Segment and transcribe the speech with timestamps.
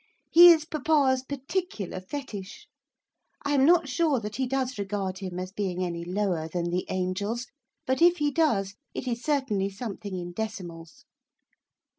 [0.31, 2.65] He is papa's particular fetish.
[3.45, 6.87] I am not sure that he does regard him as being any lower than the
[6.89, 7.45] angels,
[7.85, 11.05] but if he does it is certainly something in decimals.